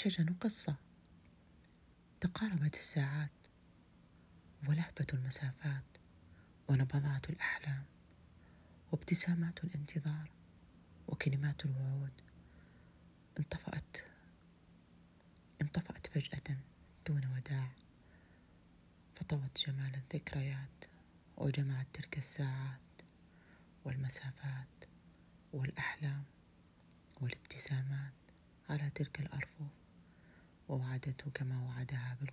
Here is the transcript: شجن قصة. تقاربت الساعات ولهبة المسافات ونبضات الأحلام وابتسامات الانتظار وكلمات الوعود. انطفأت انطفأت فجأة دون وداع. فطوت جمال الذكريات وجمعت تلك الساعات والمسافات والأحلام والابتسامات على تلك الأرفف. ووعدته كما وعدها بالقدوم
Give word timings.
شجن 0.00 0.34
قصة. 0.40 0.76
تقاربت 2.20 2.74
الساعات 2.74 3.30
ولهبة 4.68 5.06
المسافات 5.14 5.84
ونبضات 6.68 7.30
الأحلام 7.30 7.84
وابتسامات 8.92 9.64
الانتظار 9.64 10.30
وكلمات 11.08 11.64
الوعود. 11.64 12.12
انطفأت 13.38 13.96
انطفأت 15.62 16.06
فجأة 16.06 16.56
دون 17.06 17.26
وداع. 17.26 17.70
فطوت 19.16 19.66
جمال 19.66 19.94
الذكريات 19.94 20.84
وجمعت 21.36 21.86
تلك 21.92 22.18
الساعات 22.18 22.80
والمسافات 23.84 24.84
والأحلام 25.52 26.24
والابتسامات 27.20 28.12
على 28.70 28.90
تلك 28.90 29.20
الأرفف. 29.20 29.80
ووعدته 30.70 31.30
كما 31.34 31.62
وعدها 31.62 32.16
بالقدوم 32.20 32.29